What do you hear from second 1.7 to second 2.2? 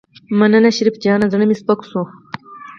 شو.